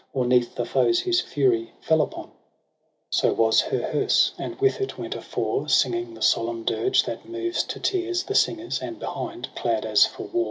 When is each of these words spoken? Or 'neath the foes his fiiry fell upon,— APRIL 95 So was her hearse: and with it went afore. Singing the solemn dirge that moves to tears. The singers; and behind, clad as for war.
Or 0.13 0.25
'neath 0.25 0.55
the 0.55 0.65
foes 0.65 1.01
his 1.01 1.21
fiiry 1.21 1.67
fell 1.79 2.01
upon,— 2.01 2.31
APRIL 2.31 2.33
95 3.11 3.11
So 3.11 3.33
was 3.33 3.61
her 3.61 3.91
hearse: 3.91 4.31
and 4.35 4.59
with 4.59 4.81
it 4.81 4.97
went 4.97 5.13
afore. 5.13 5.69
Singing 5.69 6.15
the 6.15 6.23
solemn 6.23 6.63
dirge 6.63 7.03
that 7.03 7.29
moves 7.29 7.61
to 7.65 7.79
tears. 7.79 8.23
The 8.23 8.33
singers; 8.33 8.79
and 8.81 8.97
behind, 8.97 9.49
clad 9.55 9.85
as 9.85 10.07
for 10.07 10.23
war. 10.23 10.39